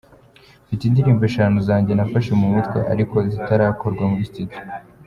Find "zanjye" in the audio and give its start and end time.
1.67-1.91